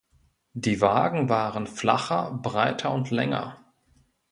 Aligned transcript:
Die 0.55 0.81
Wagen 0.81 1.29
waren 1.29 1.67
flacher, 1.67 2.39
breiter 2.41 2.91
und 2.91 3.11
länger. 3.11 3.59